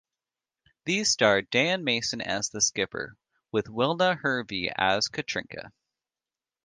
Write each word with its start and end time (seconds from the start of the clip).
These 0.85 1.11
starred 1.11 1.51
Dan 1.51 1.83
Mason 1.83 2.21
as 2.21 2.49
the 2.49 2.59
Skipper 2.59 3.15
with 3.51 3.69
Wilna 3.69 4.15
Hervey 4.15 4.71
as 4.75 5.07
Katrinka. 5.09 5.71